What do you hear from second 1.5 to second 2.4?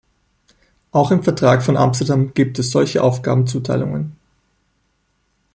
von Amsterdam